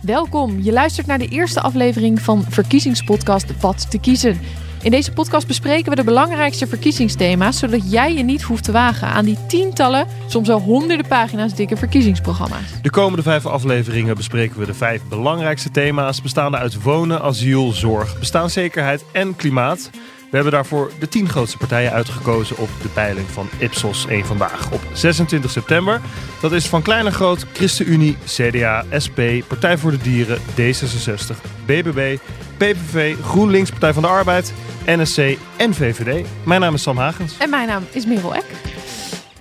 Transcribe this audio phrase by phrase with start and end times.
[0.00, 4.40] Welkom, je luistert naar de eerste aflevering van verkiezingspodcast Wat te kiezen.
[4.82, 9.08] In deze podcast bespreken we de belangrijkste verkiezingsthema's, zodat jij je niet hoeft te wagen
[9.08, 12.82] aan die tientallen, soms wel honderden pagina's dikke verkiezingsprogramma's.
[12.82, 18.18] De komende vijf afleveringen bespreken we de vijf belangrijkste thema's, bestaande uit wonen, asiel, zorg,
[18.18, 19.90] bestaanszekerheid en klimaat.
[20.30, 24.72] We hebben daarvoor de tien grootste partijen uitgekozen op de peiling van Ipsos 1 Vandaag
[24.72, 26.00] op 26 september.
[26.40, 31.36] Dat is van klein naar groot ChristenUnie, CDA, SP, Partij voor de Dieren, D66,
[31.66, 32.16] BBB,
[32.56, 34.52] PVV, GroenLinks, Partij van de Arbeid,
[34.86, 36.26] NSC en VVD.
[36.44, 37.38] Mijn naam is Sam Hagens.
[37.38, 38.46] En mijn naam is Merel Eck.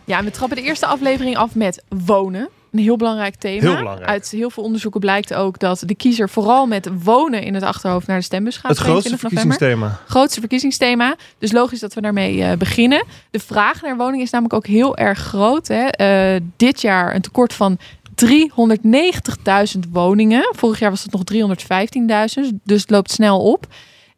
[0.05, 2.49] Ja, we trappen de eerste aflevering af met wonen.
[2.71, 3.61] Een heel belangrijk thema.
[3.61, 4.09] Heel belangrijk.
[4.09, 8.07] Uit heel veel onderzoeken blijkt ook dat de kiezer vooral met wonen in het achterhoofd
[8.07, 8.69] naar de stembus gaat.
[8.69, 9.57] Het grootste 22 november.
[9.59, 10.13] verkiezingsthema.
[10.13, 11.15] Grootste verkiezingsthema.
[11.37, 13.05] Dus logisch dat we daarmee eh, beginnen.
[13.31, 15.67] De vraag naar woningen is namelijk ook heel erg groot.
[15.67, 15.85] Hè.
[15.87, 17.77] Eh, dit jaar een tekort van
[18.25, 20.49] 390.000 woningen.
[20.55, 22.59] Vorig jaar was het nog 315.000.
[22.63, 23.67] Dus het loopt snel op.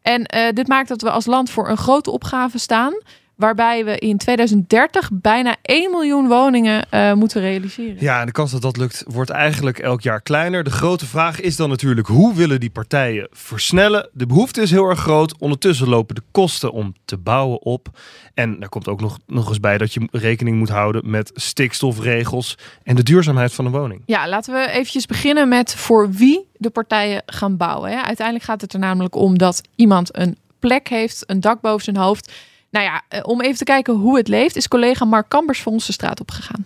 [0.01, 2.93] En eh, dit maakt dat we als land voor een grote opgave staan.
[3.39, 7.97] Waarbij we in 2030 bijna 1 miljoen woningen eh, moeten realiseren.
[7.99, 10.63] Ja, en de kans dat dat lukt wordt eigenlijk elk jaar kleiner.
[10.63, 14.09] De grote vraag is dan natuurlijk hoe willen die partijen versnellen?
[14.13, 15.37] De behoefte is heel erg groot.
[15.37, 17.87] Ondertussen lopen de kosten om te bouwen op.
[18.33, 22.57] En daar komt ook nog, nog eens bij dat je rekening moet houden met stikstofregels
[22.83, 24.01] en de duurzaamheid van een woning.
[24.05, 27.91] Ja, laten we eventjes beginnen met voor wie de partijen gaan bouwen.
[27.91, 28.01] Hè.
[28.01, 31.97] Uiteindelijk gaat het er namelijk om dat iemand een plek heeft, een dak boven zijn
[31.97, 32.31] hoofd.
[32.71, 35.71] Nou ja, eh, om even te kijken hoe het leeft, is collega Mark Kambers voor
[35.71, 36.65] ons de straat opgegaan.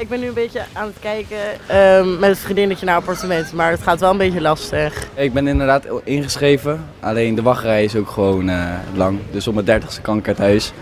[0.00, 3.70] Ik ben nu een beetje aan het kijken ehm, met het vriendinnetje naar appartement, maar
[3.70, 5.06] het gaat wel een beetje lastig.
[5.14, 9.18] Ik ben inderdaad ingeschreven, alleen de wachtrij is ook gewoon eh, lang.
[9.30, 10.72] Dus op mijn dertigste kan ik uit huis,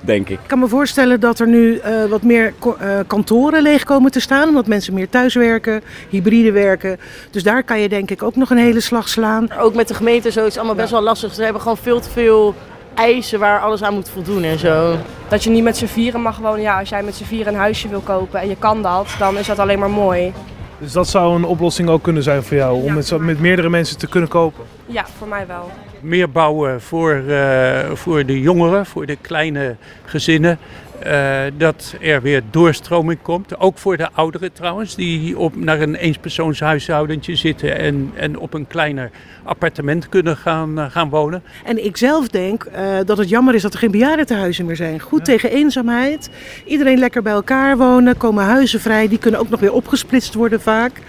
[0.00, 0.40] denk ik.
[0.40, 4.10] Ik kan me voorstellen dat er nu eh, wat meer ko- eh, kantoren leeg komen
[4.10, 4.48] te staan.
[4.48, 6.98] Omdat mensen meer thuiswerken, hybride werken.
[7.30, 9.52] Dus daar kan je denk ik ook nog een hele slag slaan.
[9.52, 11.34] Ook met de gemeente zo, het is allemaal best wel lastig.
[11.34, 12.54] Ze hebben gewoon veel te veel
[12.98, 14.96] eisen waar alles aan moet voldoen en zo.
[15.28, 16.60] Dat je niet met z'n vieren mag wonen.
[16.60, 19.38] Ja, als jij met z'n vieren een huisje wil kopen en je kan dat, dan
[19.38, 20.32] is dat alleen maar mooi.
[20.78, 22.92] Dus dat zou een oplossing ook kunnen zijn voor jou, om Ja.
[22.92, 24.64] met, met meerdere mensen te kunnen kopen.
[24.86, 25.70] Ja, voor mij wel.
[26.00, 30.58] meer bouwen voor, eh, voor de jongeren, voor de kleine gezinnen.
[31.02, 33.58] Eh, dat er weer doorstroming komt.
[33.58, 38.66] Ook voor de ouderen trouwens, die op, naar een eenspersoonshuishoudentje zitten en, en op een
[38.66, 39.10] kleiner
[39.42, 41.42] appartement kunnen gaan, eh, gaan wonen.
[41.64, 45.00] En ik zelf denk eh, dat het jammer is dat er geen bejaardentehuizen meer zijn.
[45.00, 46.30] Goed tegen eenzaamheid.
[46.64, 48.16] Iedereen lekker bij elkaar wonen.
[48.16, 49.08] Komen huizen vrij.
[49.08, 51.00] Die kunnen ook nog weer opgesplitst worden vaak.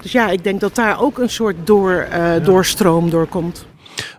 [0.00, 3.66] Dus ja, ik denk dat daar ook een soort door, eh, doorstroom doorkomt.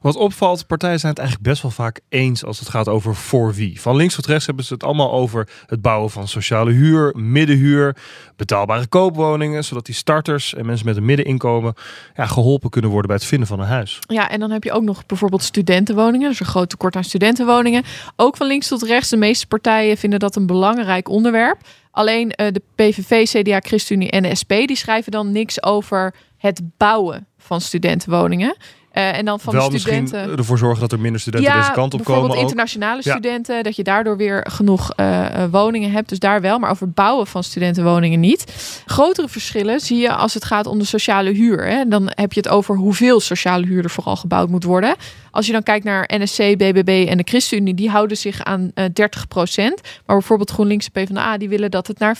[0.01, 3.53] Wat opvalt, partijen zijn het eigenlijk best wel vaak eens als het gaat over voor
[3.53, 3.81] wie.
[3.81, 7.95] Van links tot rechts hebben ze het allemaal over het bouwen van sociale huur, middenhuur,
[8.35, 11.73] betaalbare koopwoningen, zodat die starters en mensen met een middeninkomen
[12.15, 13.99] ja, geholpen kunnen worden bij het vinden van een huis.
[14.07, 16.29] Ja, en dan heb je ook nog bijvoorbeeld studentenwoningen.
[16.29, 17.83] Dus een groot tekort aan studentenwoningen.
[18.15, 19.09] Ook van links tot rechts.
[19.09, 21.61] De meeste partijen vinden dat een belangrijk onderwerp.
[21.91, 24.49] Alleen eh, de PVV, CDA, ChristenUnie en de SP...
[24.49, 28.55] die schrijven dan niks over het bouwen van studentenwoningen.
[28.97, 30.17] Eh, en dan van Wel de studenten...
[30.19, 32.35] misschien ervoor zorgen dat er minder studenten deze kant op bijvoorbeeld komen.
[32.35, 32.49] Ook.
[32.49, 36.09] internationale studenten, dat je daardoor weer genoeg eh, eh, woningen hebt.
[36.09, 38.45] Dus daar wel, maar over het bouwen van studentenwoningen niet.
[38.85, 41.67] Grotere verschillen zie je als het gaat om de sociale huur.
[41.67, 41.87] Hè.
[41.87, 44.95] Dan heb je het over hoeveel sociale huur er vooral gebouwd moet worden.
[45.31, 48.85] Als je dan kijkt naar NSC, BBB en de ChristenUnie, die houden zich aan eh
[48.85, 52.19] 30% Maar bijvoorbeeld GroenLinks en PvdA, die willen dat het naar 40%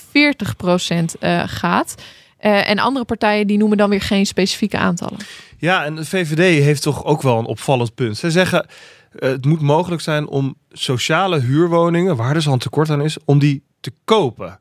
[1.19, 1.95] eh, gaat.
[2.37, 5.17] Eh, en andere partijen die noemen dan weer geen specifieke aantallen.
[5.57, 8.17] Ja, en de VVD heeft toch ook wel een opvallend punt.
[8.17, 8.65] Ze zeggen
[9.11, 13.17] eh, het moet mogelijk zijn om sociale huurwoningen, waar dus al een tekort aan is,
[13.25, 14.59] om die te kopen.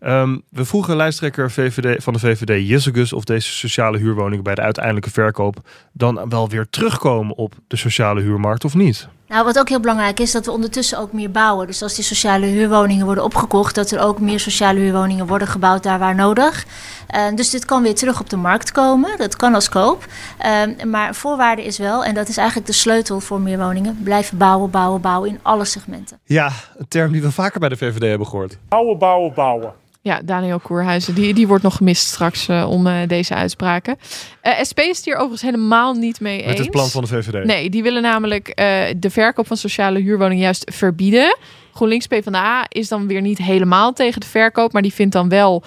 [0.00, 4.60] Ehm, we vroegen lijsttrekker VVD, van de VVD Jessegus of deze sociale huurwoningen bij de
[4.60, 9.08] uiteindelijke verkoop dan wel weer terugkomen op de sociale huurmarkt of niet.
[9.32, 11.66] Nou, wat ook heel belangrijk is, dat we ondertussen ook meer bouwen.
[11.66, 15.82] Dus als die sociale huurwoningen worden opgekocht, dat er ook meer sociale huurwoningen worden gebouwd
[15.82, 16.66] daar waar nodig.
[17.06, 19.18] Eh, dus dit kan weer terug op de markt komen.
[19.18, 20.06] Dat kan als koop.
[20.38, 24.38] Eh, maar voorwaarde is wel, en dat is eigenlijk de sleutel voor meer woningen, blijven
[24.38, 26.18] bouwen, bouwen, bouwen in alle segmenten.
[26.24, 28.58] Ja, een term die we vaker bij de VVD hebben gehoord.
[28.68, 29.72] Bouwen, bouwen, bouwen.
[30.04, 33.98] Ja, Daniel Koerhuizen, die, die wordt nog gemist straks eh, om eh, deze uitspraken.
[34.40, 36.46] Eh, SP is het hier overigens helemaal niet mee eens.
[36.46, 37.44] Met het plan van de VVD.
[37.44, 38.52] Nee, die willen namelijk
[38.96, 41.36] de verkoop van sociale huurwoningen juist verbieden.
[41.72, 45.62] GroenLinks PvdA is dan weer niet helemaal tegen de verkoop, maar die vindt dan wel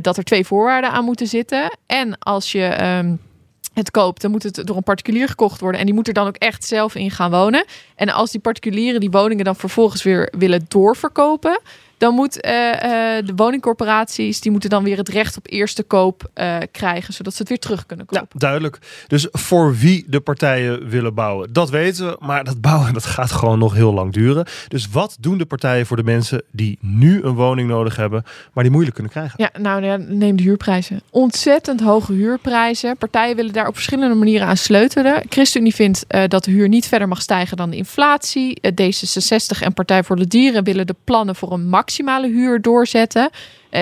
[0.00, 1.78] dat er twee voorwaarden aan moeten zitten.
[1.86, 3.16] En als je ehm,
[3.74, 5.80] het koopt, dan moet het door een particulier gekocht worden.
[5.80, 7.64] En die moet er dan ook echt zelf in gaan wonen.
[7.94, 11.60] En als die particulieren die woningen dan vervolgens weer willen doorverkopen,
[12.04, 16.30] dan moet eh, eh, de woningcorporaties die moeten dan weer het recht op eerste koop
[16.34, 18.26] eh, krijgen, zodat ze het weer terug kunnen kopen.
[18.30, 18.78] Ja, duidelijk.
[19.06, 22.16] Dus voor wie de partijen willen bouwen, dat weten we.
[22.20, 24.46] Maar dat bouwen dat gaat gewoon nog heel lang duren.
[24.68, 28.62] Dus wat doen de partijen voor de mensen die nu een woning nodig hebben, maar
[28.62, 29.34] die moeilijk kunnen krijgen?
[29.36, 31.00] Ja, nou ja, neem de huurprijzen.
[31.10, 32.96] Ontzettend hoge huurprijzen.
[32.96, 35.22] Partijen willen daar op verschillende manieren aan sleutelen.
[35.28, 38.60] ChristenUnie vindt dat de huur niet verder mag stijgen dan de inflatie.
[38.60, 43.30] Eh, D66 en Partij voor de Dieren willen de plannen voor een maximale huur doorzetten.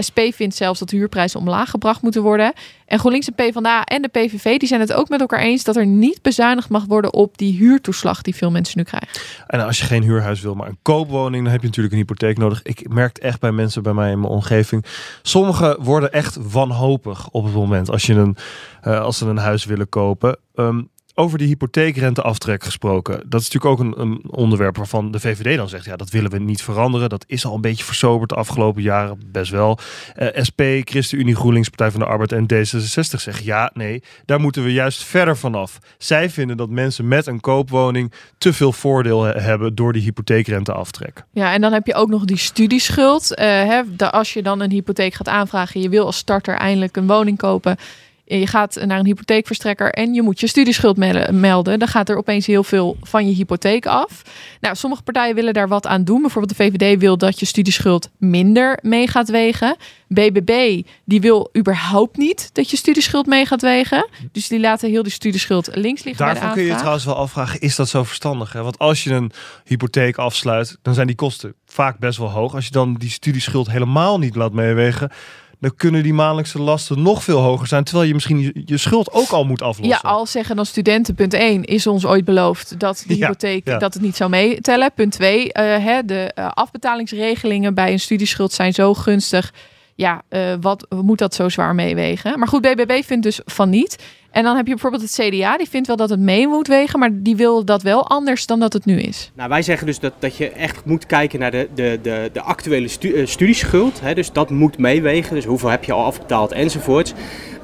[0.07, 2.53] SP vindt zelfs dat huurprijzen omlaag gebracht moeten worden.
[2.87, 5.77] En GroenLinks en PvdA en de PVV die zijn het ook met elkaar eens dat
[5.77, 9.09] er niet bezuinigd mag worden op die huurtoeslag die veel mensen nu krijgen.
[9.47, 12.39] En als je geen huurhuis wil, maar een koopwoning, dan heb je natuurlijk een hypotheek
[12.39, 12.63] nodig.
[12.63, 14.85] Ik merk echt bij mensen bij mij in mijn omgeving.
[15.23, 18.37] Sommigen worden echt wanhopig op het moment als, je een,
[18.85, 20.37] uh, als ze een huis willen kopen.
[20.55, 23.23] Um, over die hypotheekrenteaftrek gesproken.
[23.27, 26.31] Dat is natuurlijk ook een, een, onderwerp waarvan de VVD dan zegt: ja, dat willen
[26.31, 27.09] we niet veranderen.
[27.09, 29.79] Dat is al een beetje versoberd de afgelopen jaren, best wel.
[30.17, 34.65] Uh, SP, ChristenUnie, GroenLinks, Partij van de Arbeid en D66 zeggen: ja, nee, daar moeten
[34.65, 35.79] we juist verder vanaf.
[35.99, 41.25] Zij vinden dat mensen met een koopwoning te veel voordeel hebben door die hypotheekrenteaftrek.
[41.33, 43.31] Ja, en dan heb je ook nog die studieschuld.
[43.31, 47.07] Uh, hè, als je dan een hypotheek gaat aanvragen, je wil als starter eindelijk een
[47.07, 47.77] woning kopen
[48.25, 50.97] je gaat naar een hypotheekverstrekker en je moet je studieschuld
[51.31, 51.79] melden.
[51.79, 54.23] Dan gaat er opeens heel veel van je hypotheek af.
[54.61, 56.21] Nou, sommige partijen willen daar wat aan doen.
[56.21, 59.77] Bijvoorbeeld de VVD wil dat je studieschuld minder mee gaat wegen.
[60.09, 64.09] BBB die wil überhaupt niet dat je studieschuld mee gaat wegen.
[64.33, 66.27] Dus die laten heel die studieschuld links liggen.
[66.27, 68.53] Daarvan kun je je trouwens wel afvragen, is dat zo verstandig?
[68.53, 68.63] Hè?
[68.63, 69.33] Want als je een
[69.65, 72.55] hypotheek afsluit, dan zijn die kosten vaak best wel hoog.
[72.55, 75.11] Als je dan die studieschuld helemaal niet laat meewegen
[75.63, 77.85] dan kunnen die maandelijkse lasten nog veel hoger zijn.
[77.85, 79.99] Terwijl je misschien je, schuld ook al moet aflossen.
[80.03, 83.95] Ja, al zeggen dan studenten, punt 1, is ons ooit beloofd dat de hypotheek dat
[83.95, 84.93] het niet zou meetellen.
[84.95, 89.53] Punt 2, uh, hè, de uh, afbetalingsregelingen bij een studieschuld zijn zo gunstig.
[89.95, 92.39] Ja, uh, wat moet dat zo zwaar meewegen?
[92.39, 93.99] Maar goed, BBB vindt dus van niet.
[94.33, 96.99] En dan heb je bijvoorbeeld het CDA, die vindt wel dat het mee moet wegen,
[96.99, 99.31] maar die wil dat wel anders dan dat het nu is.
[99.35, 102.41] Nou, wij zeggen dus dat, dat je echt moet kijken naar de, de, de, de
[102.41, 104.01] actuele stu, uh, studieschuld.
[104.01, 107.13] Hè, dus dat moet meewegen, dus hoeveel heb je al afbetaald enzovoorts.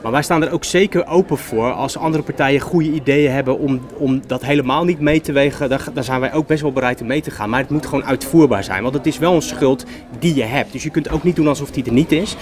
[0.02, 3.80] Maar wij staan er ook zeker open voor als andere partijen goede ideeën hebben om,
[3.96, 5.68] om dat helemaal niet mee te wegen.
[5.68, 7.50] Dan, dan zijn wij ook best wel bereid om mee te gaan.
[7.50, 9.84] Maar het moet gewoon uitvoerbaar zijn, want het is wel een schuld
[10.18, 10.72] die je hebt.
[10.72, 12.36] Dus je kunt ook niet doen alsof die er niet is.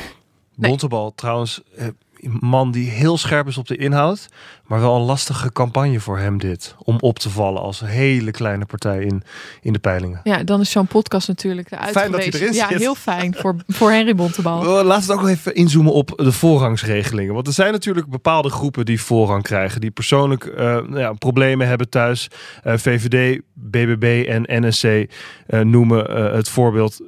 [0.57, 0.71] Nee.
[0.71, 1.87] Bontebal trouwens, eh,
[2.21, 4.29] man die heel scherp is op de inhoud,
[4.67, 6.75] maar wel een lastige campagne voor hem dit.
[6.79, 9.23] Om op te vallen als een hele kleine partij in,
[9.61, 10.21] in de peilingen.
[10.25, 13.57] Ja, dan is zo'n podcast natuurlijk de Fijn dat hij erin Ja, heel fijn voor,
[13.69, 14.85] voor Henry Bontebal.
[14.85, 17.35] Laten we ook even inzoomen op de voorrangsregelingen.
[17.35, 19.81] Want er zijn natuurlijk bepaalde groepen die voorrang krijgen.
[19.81, 22.29] Die persoonlijk uh, nou ja, problemen hebben thuis.
[22.65, 27.01] Uh, VVD, BBB en NSC uh, noemen het voorbeeld.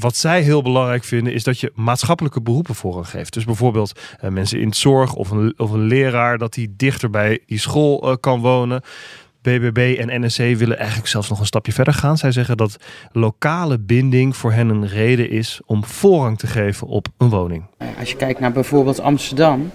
[0.00, 3.32] wat zij heel belangrijk vinden is dat je maatschappelijke beroepen voorrang geeft.
[3.32, 7.58] Dus bijvoorbeeld mensen in zorg of een, of een leraar, dat die dichter bij die
[7.58, 8.82] school uh, kan wonen.
[9.42, 12.16] BBB en NSC willen eigenlijk zelfs nog een stapje verder gaan.
[12.16, 12.76] Zij zeggen dat
[13.12, 17.64] lokale binding voor hen een reden is om voorrang te geven op een woning.
[17.98, 19.70] Als je kijkt naar bijvoorbeeld Amsterdam,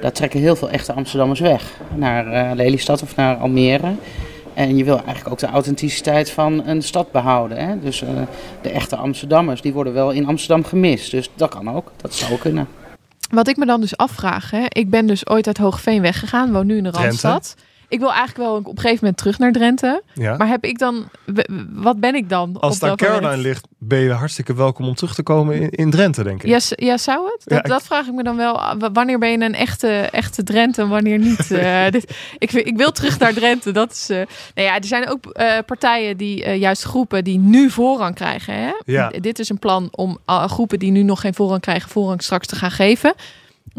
[0.00, 1.80] daar trekken heel veel echte Amsterdammers weg.
[1.94, 3.94] Naar uh, Lelystad of naar Almere.
[4.54, 7.58] En je wil eigenlijk ook de authenticiteit van een stad behouden.
[7.58, 7.78] Hè?
[7.80, 8.08] Dus uh,
[8.62, 11.10] de echte Amsterdammers, die worden wel in Amsterdam gemist.
[11.10, 12.68] Dus dat kan ook, dat zou kunnen.
[13.30, 16.66] Wat ik me dan dus afvraag, hè, ik ben dus ooit uit Hoogveen weggegaan, woon
[16.66, 17.54] nu in de Randstad.
[17.88, 20.02] Ik wil eigenlijk wel op een gegeven moment terug naar Drenthe.
[20.14, 20.36] Ja.
[20.36, 21.08] Maar heb ik dan,
[21.72, 22.56] wat ben ik dan?
[22.60, 26.22] Als daar Caroline ligt, ben je hartstikke welkom om terug te komen in, in Drenthe,
[26.22, 26.48] denk ik.
[26.48, 27.42] Ja, ja zou het?
[27.44, 28.60] Dat, ja, dat, vraag ik me dan wel.
[28.92, 31.50] Wanneer ben je een echte, echte Drenthe en wanneer niet?
[31.50, 33.70] uh, dit, ik, ik wil terug naar Drenthe.
[33.70, 34.16] Dat is, uh,
[34.54, 38.54] nou ja, er zijn ook uh, partijen die, juist groepen die nu voorrang krijgen.
[38.54, 38.72] Hè?
[38.84, 39.08] Ja.
[39.08, 42.56] Dit is een plan om groepen die nu nog geen voorrang krijgen, voorrang straks te
[42.56, 43.14] gaan geven.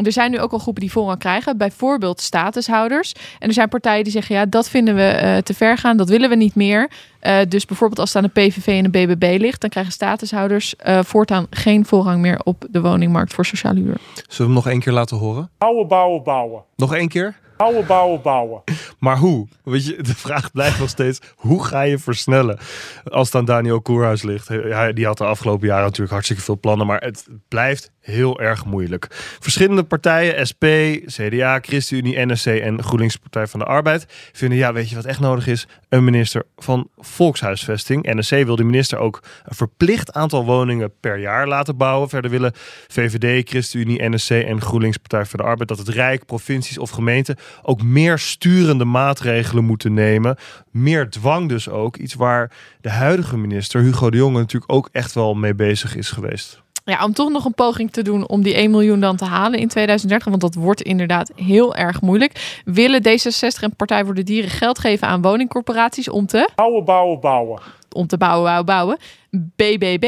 [0.05, 3.13] Er zijn nu ook al groepen die voorrang krijgen, bijvoorbeeld statushouders.
[3.39, 6.09] En er zijn partijen die zeggen, ja, dat vinden we uh, te ver gaan, dat
[6.09, 6.89] willen we niet meer.
[7.21, 10.75] Uh, dus bijvoorbeeld als het aan de PVV en de BBB ligt, dan krijgen statushouders
[10.87, 13.97] uh, voortaan geen voorrang meer op de woningmarkt voor sociale huur.
[14.13, 15.49] Zullen we hem nog één keer laten horen?
[15.57, 16.63] Bouwen, bouwen, bouwen.
[16.75, 17.35] Nog één keer?
[17.57, 18.61] Bouwen, bouwen, bouwen.
[18.99, 19.47] Maar hoe?
[19.63, 22.57] Weet je, de vraag blijft nog steeds: hoe ga je versnellen?
[23.03, 24.47] Als het aan Daniel Koerhuis ligt.
[24.47, 26.87] Hij, die had de afgelopen jaren natuurlijk hartstikke veel plannen.
[26.87, 29.07] Maar het blijft heel erg moeilijk.
[29.39, 30.63] Verschillende partijen, SP,
[31.05, 35.19] CDA, ChristenUnie, NSC en GroenLinks Partij van de Arbeid, vinden ja, weet je wat echt
[35.19, 35.67] nodig is?
[35.89, 38.15] Een minister van volkshuisvesting.
[38.15, 42.09] NSC wil de minister ook een verplicht aantal woningen per jaar laten bouwen.
[42.09, 42.51] Verder willen
[42.87, 47.35] VVD, ChristenUnie, NSC en GroenLinks Partij van de Arbeid dat het Rijk, provincies of gemeenten
[47.61, 50.37] ook meer sturende maatregelen moeten nemen.
[50.71, 51.97] Meer dwang dus ook.
[51.97, 56.09] Iets waar de huidige minister Hugo de Jonge natuurlijk ook echt wel mee bezig is
[56.09, 56.65] geweest.
[56.91, 59.59] Ja, om toch nog een poging te doen om die 1 miljoen dan te halen
[59.59, 62.61] in 2030, want dat wordt inderdaad heel erg moeilijk.
[62.65, 67.19] Willen D66 en Partij voor de Dieren geld geven aan woningcorporaties om te Bouwen, bouwen,
[67.19, 67.59] bouwen.
[67.91, 68.97] Om te bouwen, bouwen, bouwen.
[69.31, 70.03] BBB,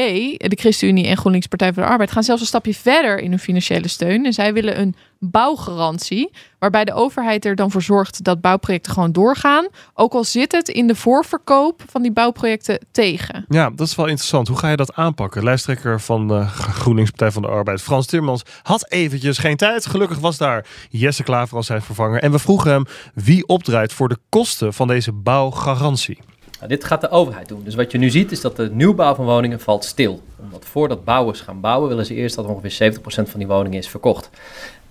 [0.48, 3.38] de ChristenUnie en GroenLinks Partij voor de Arbeid, gaan zelfs een stapje verder in hun
[3.38, 4.24] financiële steun.
[4.24, 9.12] En zij willen een bouwgarantie, waarbij de overheid er dan voor zorgt dat bouwprojecten gewoon
[9.12, 9.66] doorgaan.
[9.94, 13.44] Ook al zit het in de voorverkoop van die bouwprojecten tegen.
[13.48, 14.48] Ja, dat is wel interessant.
[14.48, 15.44] Hoe ga je dat aanpakken?
[15.44, 19.86] Lijsttrekker van de GroenLinks Partij van de Arbeid, Frans Timmermans, had eventjes geen tijd.
[19.86, 22.22] Gelukkig was daar Jesse Klaver als zijn vervanger.
[22.22, 22.84] En we vroegen hem
[23.14, 26.18] wie opdraait voor de kosten van deze bouwgarantie.
[26.60, 27.64] Nou, dit gaat de overheid doen.
[27.64, 30.22] Dus wat je nu ziet is dat de nieuwbouw van woningen valt stil.
[30.40, 33.88] Omdat voordat bouwers gaan bouwen willen ze eerst dat ongeveer 70% van die woningen is
[33.88, 34.30] verkocht.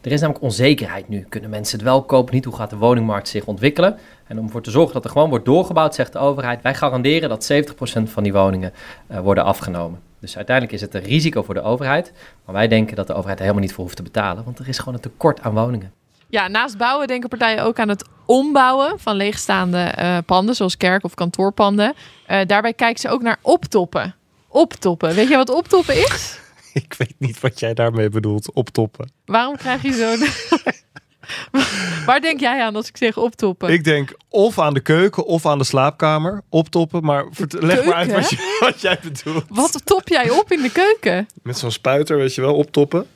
[0.01, 1.25] Er is namelijk onzekerheid nu.
[1.29, 2.33] Kunnen mensen het wel kopen?
[2.33, 3.97] Niet hoe gaat de woningmarkt zich ontwikkelen?
[4.27, 7.29] En om ervoor te zorgen dat er gewoon wordt doorgebouwd, zegt de overheid: wij garanderen
[7.29, 8.73] dat 70% van die woningen
[9.11, 9.99] uh, worden afgenomen.
[10.19, 12.11] Dus uiteindelijk is het een risico voor de overheid.
[12.45, 14.67] Maar wij denken dat de overheid er helemaal niet voor hoeft te betalen, want er
[14.67, 15.91] is gewoon een tekort aan woningen.
[16.29, 21.03] Ja, naast bouwen denken partijen ook aan het ombouwen van leegstaande uh, panden, zoals kerk-
[21.03, 21.93] of kantoorpanden.
[22.29, 24.15] Uh, daarbij kijken ze ook naar optoppen.
[24.47, 25.15] Optoppen.
[25.15, 26.39] Weet je wat optoppen is?
[26.73, 29.11] Ik weet niet wat jij daarmee bedoelt, optoppen.
[29.25, 30.27] Waarom krijg je zo'n...
[32.05, 33.69] Waar denk jij aan als ik zeg optoppen?
[33.69, 36.41] Ik denk of aan de keuken of aan de slaapkamer.
[36.49, 39.43] Optoppen, maar leg maar uit wat, je, wat jij bedoelt.
[39.49, 41.27] Wat top jij op in de keuken?
[41.43, 43.07] Met zo'n spuiter, weet je wel, optoppen.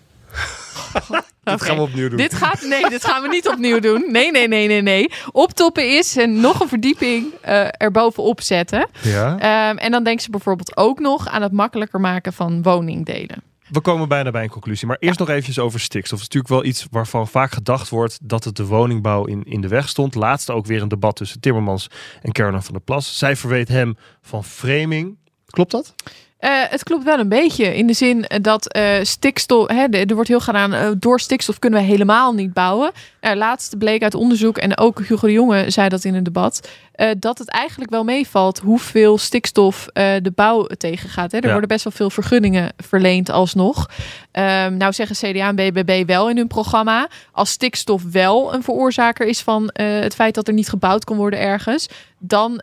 [1.44, 2.18] Dit gaan we opnieuw doen.
[2.18, 4.06] Dit gaat, nee, dit gaan we niet opnieuw doen.
[4.12, 5.12] Nee, nee, nee, nee, nee.
[5.32, 8.90] Optoppen is en nog een verdieping uh, erbovenop zetten.
[9.02, 9.70] Ja.
[9.70, 13.44] Um, en dan denken ze bijvoorbeeld ook nog aan het makkelijker maken van woningdelen.
[13.70, 14.88] We komen bijna bij een conclusie.
[14.88, 16.20] Maar eerst nog eventjes over stikstof.
[16.20, 19.62] Het is natuurlijk wel iets waarvan vaak gedacht wordt dat het de woningbouw in, in
[19.62, 20.16] de weg stond.
[20.16, 21.88] Laatst ook weer een debat tussen Timmermans
[22.22, 23.18] en Caroline van der Plas.
[23.18, 25.18] Zij verweet hem van framing.
[25.46, 25.94] Klopt dat?
[26.44, 27.76] Uh, het klopt wel een beetje.
[27.76, 29.68] In de zin dat uh, stikstof.
[29.68, 30.74] Hè, er wordt heel gedaan.
[30.74, 32.92] Uh, door stikstof kunnen we helemaal niet bouwen.
[33.22, 34.58] Laatst bleek uit onderzoek.
[34.58, 36.70] En ook Hugo de Jonge zei dat in een debat.
[36.96, 41.32] Uh, dat het eigenlijk wel meevalt hoeveel stikstof uh, de bouw tegengaat.
[41.32, 41.38] Hè.
[41.38, 41.52] Er Ja.
[41.52, 43.90] worden best wel veel vergunningen verleend alsnog.
[44.32, 47.08] Um, nou zeggen CDA en BBB wel in hun programma.
[47.32, 51.18] Als stikstof wel een veroorzaker is van uh, het feit dat er niet gebouwd kan
[51.18, 51.88] worden ergens.
[52.26, 52.62] Dan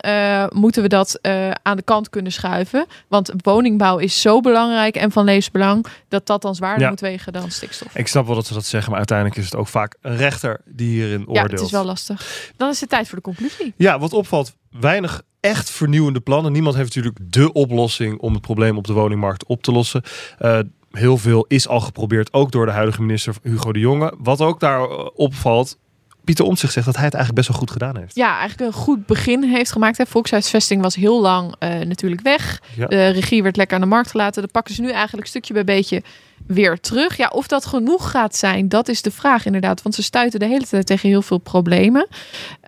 [0.53, 1.19] moeten we dat
[1.63, 2.87] aan de kant kunnen schuiven.
[3.09, 6.89] Want woningbouw is zo belangrijk en van levensbelang dat dat dan zwaarder Ja.
[6.89, 7.97] moet wegen dan stikstof.
[7.97, 10.61] Ik snap wel dat ze dat zeggen, maar uiteindelijk is het ook vaak een rechter
[10.65, 11.51] die hierin Ja, oordeelt.
[11.51, 12.51] het is wel lastig.
[12.57, 13.75] Dan is het tijd voor de conclusie.
[13.77, 16.53] Ja, wat opvalt, weinig echt vernieuwende plannen.
[16.53, 20.03] Niemand heeft natuurlijk de oplossing om het probleem op de woningmarkt op te lossen.
[20.41, 20.59] Uh,
[20.91, 24.15] heel veel is al geprobeerd, ook door de huidige minister Hugo de Jonge.
[24.19, 25.79] Wat ook daar uh, opvalt,
[26.25, 28.15] Pieter Omtzigt zegt dat hij het eigenlijk best wel goed gedaan heeft.
[28.15, 29.99] Ja, eigenlijk een goed begin heeft gemaakt.
[29.99, 30.07] Hè.
[30.07, 32.63] Volkshuisvesting was heel lang uh, natuurlijk weg.
[32.77, 32.87] Ja.
[32.87, 34.43] De regie werd lekker aan de markt gelaten.
[34.43, 36.03] Dat pakken ze nu eigenlijk stukje bij beetje
[36.47, 37.17] weer terug.
[37.17, 39.83] Ja, of dat genoeg gaat zijn, dat is de vraag inderdaad.
[39.83, 42.07] Want ze stuiten de hele tijd tegen heel veel problemen.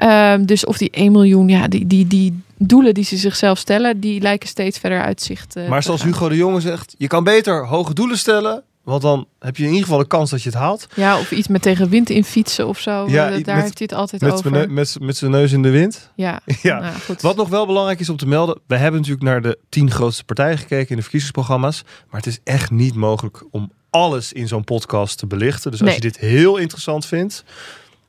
[0.03, 4.01] Um, dus of die 1 miljoen, ja, die, die, die doelen die ze zichzelf stellen,
[4.01, 5.57] die lijken steeds verder uitzicht.
[5.57, 8.63] Uh, maar zoals Hugo de Jonge zegt, je kan beter hoge doelen stellen.
[8.83, 10.87] Want dan heb je in ieder geval de kans dat je het haalt.
[10.95, 12.91] Ja, of iets met tegen wind in fietsen of zo.
[13.09, 14.51] Ja, daar met, heeft hij het altijd met over.
[14.51, 16.11] Met, met, met zijn neus in de wind.
[16.17, 16.41] Ja.
[16.63, 16.81] ja.
[16.81, 18.61] Nou, Wat nog wel belangrijk is om te melden.
[18.67, 21.83] We hebben natuurlijk naar de tien grootste partijen gekeken in de verkiezingsprogramma's.
[22.11, 25.71] Maar het is echt niet mogelijk om alles in zo'n podcast te belichten.
[25.71, 25.99] Dus als Nee.
[25.99, 27.45] je dit heel interessant vindt.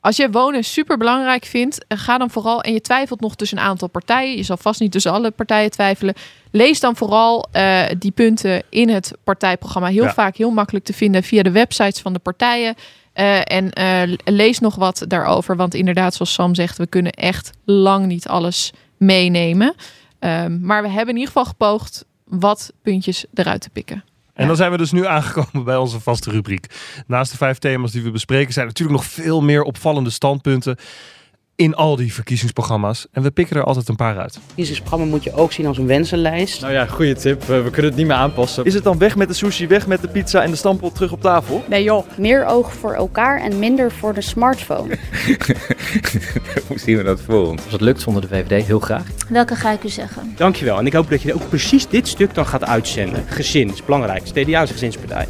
[0.03, 3.57] Als je wonen super belangrijk vindt, eh, ga dan vooral en je twijfelt nog tussen
[3.57, 4.37] een aantal partijen.
[4.37, 6.13] Je zal vast niet tussen alle partijen twijfelen.
[6.51, 9.87] Lees dan vooral uh, die punten in het partijprogramma.
[9.89, 10.13] Heel Ja.
[10.13, 12.75] vaak heel makkelijk te vinden via de websites van de partijen.
[13.15, 15.55] Uh, en uh, lees nog wat daarover.
[15.55, 19.73] Want inderdaad, zoals Sam zegt, we kunnen echt lang niet alles meenemen.
[20.19, 24.03] Um, maar we hebben in ieder geval gepoogd wat puntjes eruit te pikken.
[24.33, 26.65] En dan zijn we dus nu aangekomen bij onze vaste rubriek.
[27.07, 30.77] Naast de vijf thema's die we bespreken, zijn er natuurlijk nog veel meer opvallende standpunten
[31.55, 33.07] in al die verkiezingsprogramma's.
[33.11, 34.39] En we pikken er altijd een paar uit.
[34.45, 36.61] Verkiezingsprogramma moet je ook zien als een wensenlijst.
[36.61, 37.43] Nou ja, goede tip.
[37.43, 38.65] We kunnen het niet meer aanpassen.
[38.65, 41.11] Is het dan weg met de sushi, weg met de pizza en de stampot terug
[41.11, 41.63] op tafel?
[41.69, 42.07] Nee joh.
[42.17, 44.97] Meer oog voor elkaar en minder voor de smartphone.
[46.67, 47.63] Hoe zien we dat voor ons?
[47.63, 49.05] Als het lukt zonder de VVD, heel graag.
[49.29, 50.33] Welke ga ik u zeggen?
[50.35, 50.79] Dankjewel.
[50.79, 53.23] En ik hoop dat je ook precies dit stuk dan gaat uitzenden.
[53.27, 54.23] Gezin is belangrijk.
[54.23, 55.27] CDA is een gezinspartij.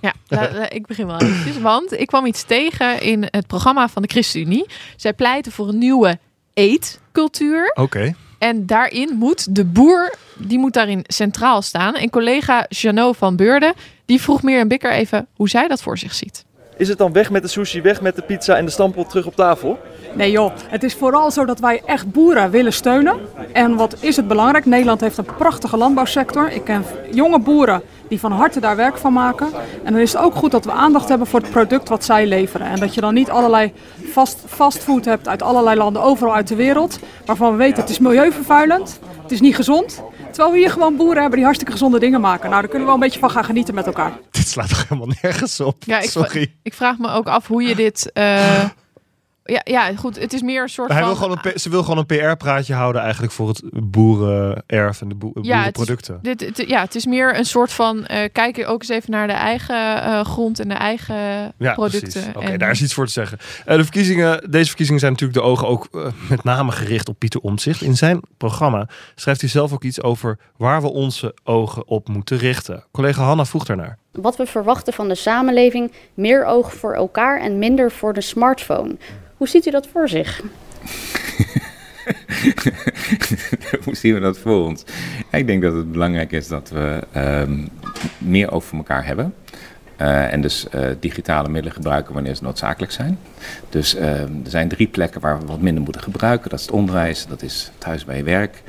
[0.00, 0.14] Ja,
[0.68, 1.58] ik begin wel eventjes.
[1.58, 4.66] Want ik kwam iets tegen in het programma van de ChristenUnie.
[4.96, 6.18] Zij pleiten voor een nieuwe
[6.54, 7.72] eetcultuur.
[7.74, 8.14] Oké.
[8.38, 11.94] En daarin moet de boer, die moet daarin centraal staan.
[11.94, 13.72] En collega Janot van Beurden,
[14.04, 16.44] die vroeg Mirjam Bikker even hoe zij dat voor zich ziet.
[16.80, 19.26] Is het dan weg met de sushi, weg met de pizza en de stampot terug
[19.26, 19.78] op tafel?
[20.14, 23.16] Nee joh, het is vooral zo dat wij echt boeren willen steunen.
[23.52, 24.64] En wat is het belangrijk?
[24.64, 26.50] Nederland heeft een prachtige landbouwsector.
[26.50, 29.48] Ik ken jonge boeren die van harte daar werk van maken.
[29.84, 32.26] En dan is het ook goed dat we aandacht hebben voor het product wat zij
[32.26, 32.66] leveren.
[32.66, 33.72] En dat je dan niet allerlei
[34.10, 36.98] fast, fastfood hebt uit allerlei landen overal uit de wereld.
[37.24, 40.02] Waarvan we weten het is milieuvervuilend, het is niet gezond.
[40.30, 42.48] Terwijl we hier gewoon boeren hebben die hartstikke gezonde dingen maken.
[42.50, 44.12] Nou, daar kunnen we wel een beetje van gaan genieten met elkaar.
[44.30, 45.76] Dit slaat toch helemaal nergens op?
[45.86, 46.54] Ja, ik, Sorry.
[46.62, 48.12] ik vraag me ook af hoe je dit.
[48.12, 48.64] eh,
[49.50, 50.18] ja, ja, goed.
[50.20, 51.06] Het is meer een soort Hij van.
[51.08, 55.08] wil gewoon een, P- ze wil gewoon een PR-praatje houden eigenlijk voor het boerenerf en
[55.08, 56.18] de ja, het is, boerenproducten.
[56.22, 58.06] dit, het- ja, het is meer een soort van.
[58.06, 61.16] eh kijk ook eens even naar de eigen eh, grond en de eigen
[61.58, 62.10] Ja, producten.
[62.12, 62.28] precies.
[62.34, 63.38] Oké, En- daar is iets voor te zeggen.
[63.64, 67.18] Eh, de verkiezingen, deze verkiezingen zijn natuurlijk de ogen ook eh, met name gericht op
[67.18, 67.82] Pieter Omtzigt.
[67.82, 72.38] In zijn programma schrijft hij zelf ook iets over waar we onze ogen op moeten
[72.38, 72.84] richten.
[72.92, 73.98] Collega Hanna vroeg daarnaar.
[74.12, 78.96] Wat we verwachten van de samenleving, meer oog voor elkaar en minder voor de smartphone.
[79.36, 80.40] Hoe ziet u dat voor zich?
[83.84, 84.84] Hoe zien we dat voor ons?
[85.30, 87.66] Ik denk dat het belangrijk is dat we ehm,
[88.18, 89.34] meer over elkaar hebben.
[89.96, 93.18] Eh, en dus eh, digitale middelen gebruiken wanneer ze noodzakelijk zijn.
[93.68, 96.50] Dus ehm, er zijn drie plekken waar we wat minder moeten gebruiken.
[96.50, 98.62] Dat is het onderwijs, dat is thuis bij je werk.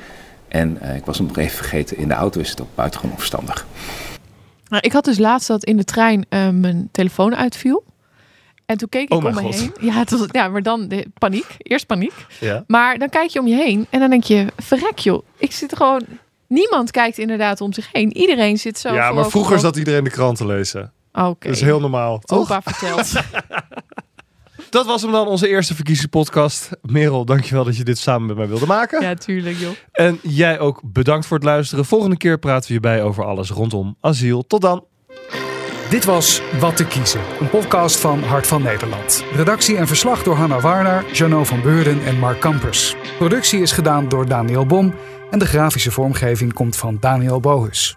[0.48, 3.16] En eh, ik was hem nog even vergeten, in de auto is het ook buitengewoon
[3.16, 3.66] verstandig.
[4.72, 7.84] Nou, ik had dus laatst dat in de trein eh, mijn telefoon uitviel.
[8.66, 9.54] En toen keek ik Oh om me God.
[9.54, 9.72] heen.
[9.80, 11.46] Ja, het was, ja, maar dan de paniek.
[11.58, 12.12] Eerst paniek.
[12.40, 12.64] Ja.
[12.66, 15.22] Maar dan kijk je om je heen en dan denk je, verrek joh.
[15.36, 16.02] Ik zit gewoon...
[16.46, 18.16] Niemand kijkt inderdaad om zich heen.
[18.16, 20.92] Iedereen zit zo ja, maar vroeger op- zat iedereen de krant te lezen.
[21.12, 21.46] Oké.
[21.46, 22.38] Dat is heel normaal, toch?
[22.38, 23.12] Opa vertelt.
[24.72, 26.70] Dat was hem dan, onze eerste verkiezingspodcast.
[26.82, 29.02] Merel, dankjewel dat je dit samen met mij wilde maken.
[29.02, 29.70] ja, tuurlijk joh.
[29.92, 31.84] En jij ook bedankt voor het luisteren.
[31.84, 34.46] Volgende keer praten we hierbij over alles rondom asiel.
[34.46, 34.84] Tot dan.
[35.90, 39.24] Dit was Wat te kiezen, een podcast van Hart van Nederland.
[39.34, 42.94] Redactie en verslag door Hanna Warner, Jano van Beurden en Mark Kampers.
[43.18, 44.94] Productie is gedaan door Daniel Bom
[45.30, 47.96] en de grafische vormgeving komt van Daniel Bohus.